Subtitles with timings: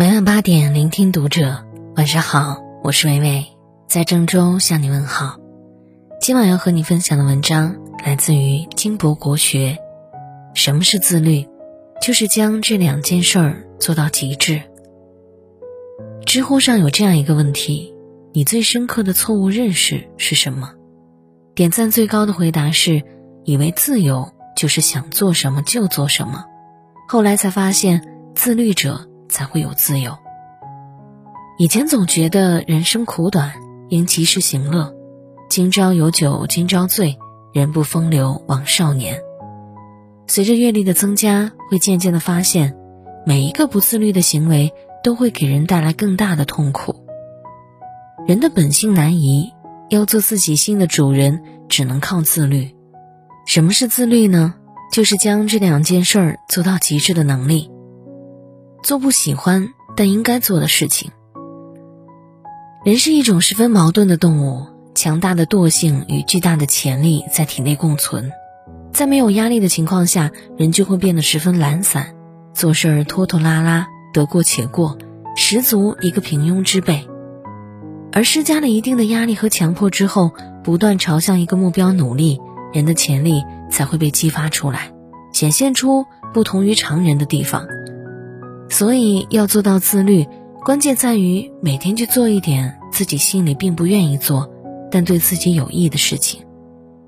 [0.00, 1.62] 每晚八点，聆听读者。
[1.94, 3.46] 晚上好，我是微微，
[3.86, 5.36] 在郑州向你问好。
[6.22, 9.76] 今晚要和你分享的文章来自于金博国学。
[10.54, 11.46] 什么是自律？
[12.00, 14.62] 就是将这两件事儿做到极致。
[16.24, 17.94] 知乎上有这样一个问题：
[18.32, 20.72] 你最深刻的错误认识是什么？
[21.54, 23.02] 点赞最高的回答是：
[23.44, 26.46] 以为自由就是想做什么就做什么。
[27.06, 28.02] 后来才发现，
[28.34, 29.09] 自律者。
[29.30, 30.18] 才会有自由。
[31.56, 33.52] 以前总觉得人生苦短，
[33.88, 34.94] 应及时行乐。
[35.48, 37.18] 今朝有酒今朝醉，
[37.52, 39.20] 人不风流枉少年。
[40.26, 42.76] 随着阅历的增加，会渐渐的发现，
[43.26, 47.04] 每一个不自律的行为都会给人带来更大的痛苦。
[48.26, 49.52] 人的本性难移，
[49.88, 52.76] 要做自己心的主人，只能靠自律。
[53.46, 54.54] 什么是自律呢？
[54.92, 57.70] 就是将这两件事儿做到极致的能力。
[58.82, 61.10] 做不喜欢但应该做的事情。
[62.84, 68.32] 人是一种十分矛盾的动物，强大的惰性与巨大的潜力在体内共存。
[68.92, 72.14] 在没有压力的情况下，人就会变得十分懒散，
[72.54, 74.96] 做事拖拖拉拉，得过且过，
[75.36, 77.06] 十足一个平庸之辈。
[78.12, 80.32] 而施加了一定的压力和强迫之后，
[80.64, 82.40] 不断朝向一个目标努力，
[82.72, 84.92] 人的潜力才会被激发出来，
[85.32, 87.66] 显现出不同于常人的地方。
[88.70, 90.26] 所以要做到自律，
[90.64, 94.48] 关键在于每天去做一点自己心里并不愿意做，
[94.90, 96.40] 但对自己有益的事情，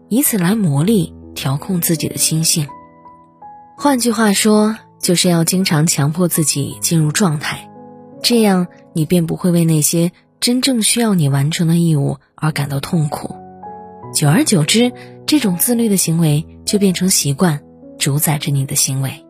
[0.09, 2.67] 以此来磨砺、调控自己的心性。
[3.79, 7.71] 换句话说，就是要经常强迫自己进入状态，
[8.23, 13.35] 这样你便不会为那些真正需要你完成的义务而感到痛苦。
[14.13, 14.93] 久而久之，
[15.27, 17.61] 这种自律的行为就变成习惯，
[17.99, 19.25] 主宰着你的行为。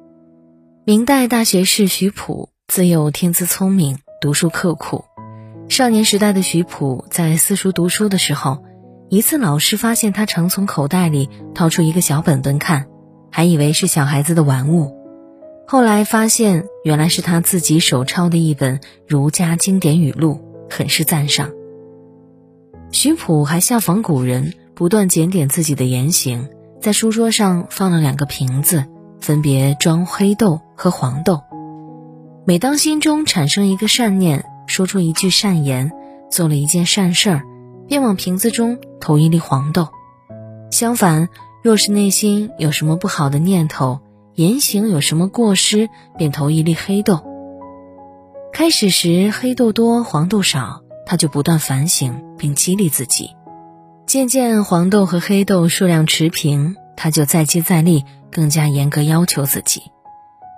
[0.84, 5.05] 明代大学士徐溥自幼天资聪明，读书刻苦。
[5.69, 8.64] 少年时代的徐溥在私塾读书的时候，
[9.08, 12.89] 一次老师发现他常从口袋里掏出一个小本本看，
[13.30, 14.92] 还以为是小孩子的玩物。
[15.68, 21.52] 后来发现原来是他自己手抄的一本儒家经典语录，很是赞赏。
[22.90, 26.48] 徐溥还效仿古人，不断检点自己的言行，
[26.80, 28.86] 在书桌上放了两个瓶子。
[29.22, 31.40] 分别装黑豆和黄豆。
[32.44, 35.92] 每当心中产生一个善念，说出一句善言，
[36.30, 37.42] 做了一件善事儿，
[37.86, 39.88] 便往瓶子中投一粒黄豆。
[40.70, 41.28] 相反，
[41.62, 44.00] 若是内心有什么不好的念头，
[44.34, 47.20] 言行有什么过失，便投一粒黑豆。
[48.52, 53.30] 开始时黑豆多黄豆少，他就不断反省并激励自己。
[54.04, 58.05] 渐渐黄豆和黑豆数量持平，他就再接再厉。
[58.35, 59.83] 更加严格要求自己，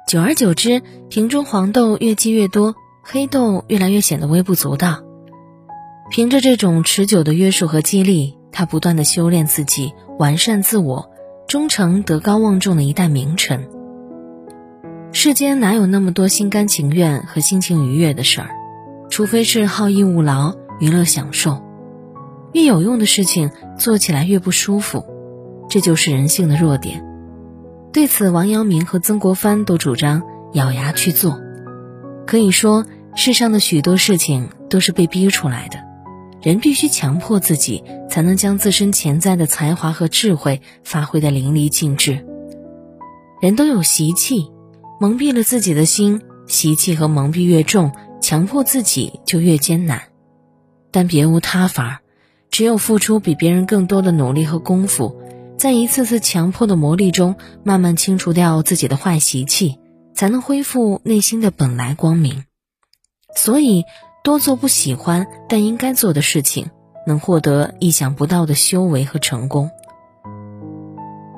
[0.07, 5.03] 久而久之，瓶中黄豆越积越多，黑豆越来越显得微不足道。
[6.09, 11.11] 凭着这种持久的约束和激励，他不断的修炼自己，完善自我，
[11.49, 13.69] 终成德高望重的一代名臣。
[15.11, 18.51] 世间哪有那么多心甘情愿和心情愉悦的事儿？
[19.11, 21.61] 除非是好逸恶劳、娱乐享受。
[22.53, 25.05] 越有用的事情做起来越不舒服，
[25.75, 27.05] 这就是人性的弱点。
[27.93, 31.41] 对此，王阳明和曾国藩都主张咬牙去做。
[32.29, 32.87] 可以说，
[33.17, 35.81] 世上的许多事情都是被逼出来的，
[36.41, 42.25] 人必须强迫自己，才能将自身潜在的才华和智慧发挥的淋漓尽致。
[43.41, 44.53] 人都有习气，
[45.01, 47.91] 蒙蔽了自己的心，习气和蒙蔽越重，
[48.23, 50.03] 强迫自己就越艰难。
[50.93, 52.03] 但别无他法，
[52.53, 55.21] 只有付出比别人更多的努力和功夫。
[55.57, 59.79] 在一次次强迫的磨砺中，慢慢清除掉自己的坏习气，
[60.15, 62.45] 才能恢复内心的本来光明。
[63.35, 63.85] 所以，
[64.23, 66.71] 多做不喜欢但应该做的事情，
[67.07, 69.71] 能获得意想不到的修为和成功。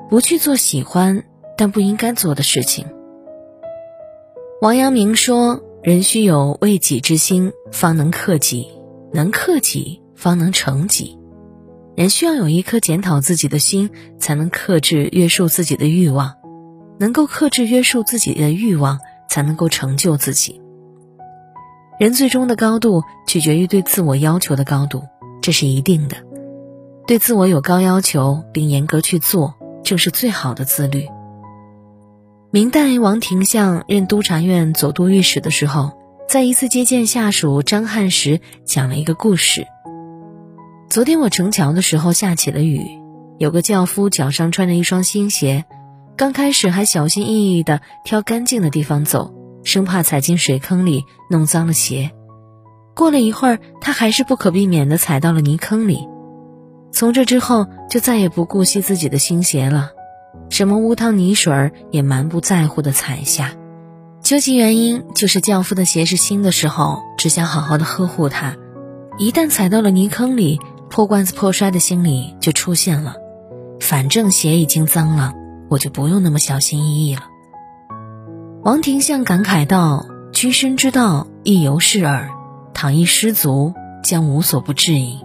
[0.09, 1.23] 不去做喜欢
[1.57, 2.85] 但不应该做的事情。
[4.61, 8.67] 王阳明说：“人须有为己之心，方能克己；
[9.13, 11.16] 能克己，方能成己。”
[11.97, 13.89] 人需要有一颗检讨自己的心，
[14.19, 16.35] 才能克制约束自己的欲望；
[16.99, 20.61] 能够克制约束自己的欲望，才能够成就自己。
[21.99, 25.01] 人最终的高度取决于对自我要求的高度，
[25.41, 26.17] 这是一定的。
[27.07, 31.07] 对自我有高要求并严格去做，正是最好的自律。
[32.51, 35.93] 明代王廷相任督察院左都御史的时候，
[36.29, 39.65] 在一次接见下属张翰时，讲了一个故事。
[40.89, 42.81] 昨天我乘桥的时候下起了雨，
[43.37, 45.65] 有个轿夫脚上穿着一双新鞋，
[46.15, 49.33] 刚开始还小心翼翼地挑干净的地方走，
[49.65, 52.11] 生怕踩进水坑里弄脏了鞋。
[52.95, 56.07] 过了一会儿，他还是不可避免地踩到了泥坑里。
[56.93, 59.91] 从这之后，就再也不顾惜自己的新鞋了，
[60.49, 63.51] 什么污汤泥水儿也蛮不在乎地踩下。
[64.23, 68.53] 究其原因，就是轿夫的鞋是新的时候，只想好好的呵护它；
[69.19, 73.15] 一旦踩到了泥坑里，破罐子破摔的心理就出现了。
[73.79, 75.33] 反正鞋已经脏了，
[75.69, 77.23] 我就不用那么小心翼翼了。
[78.63, 82.29] 王廷相感慨道：“居身之道，亦犹是耳。”
[82.73, 83.73] 倘一失足，
[84.03, 85.19] 将无所不至矣。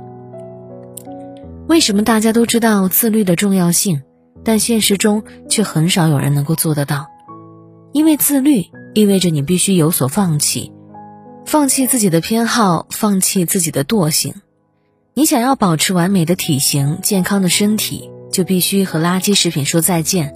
[1.68, 4.02] 为什么大家都知道自律的重要性，
[4.44, 7.08] 但现实中却很少有人能够做得到？
[7.92, 10.72] 因为自律意味着你必须有所放弃，
[11.44, 14.34] 放弃自己的偏好，放弃自己的惰性。
[15.14, 20.30] 你想要保持完美的体型、健康的身体，就必须和垃圾食品说再见；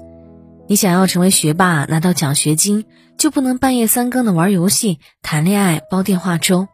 [0.69, 2.85] 你想要成为学霸、拿到奖学金，
[3.17, 6.69] 就不能半夜三更的玩游戏、谈恋爱、煲电话粥。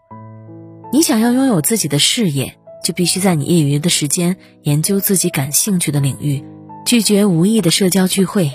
[0.92, 6.44] 你想要拥有自己的事业，就必须在你业余的时间研究自己感兴趣的领域，
[6.84, 8.50] 拒绝无意的社交聚会。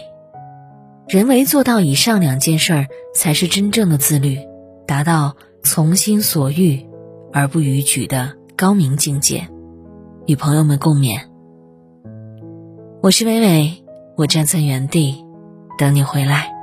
[1.08, 4.40] 人为做到以上两件事儿，才是真正的自律，
[4.86, 6.86] 达到从心所欲
[7.32, 9.48] 而不逾矩的高明境界。
[10.26, 11.16] 与朋友们共勉。
[13.04, 13.72] 我是伟伟，
[14.16, 15.24] 我站在原地
[15.78, 16.57] 等你回来。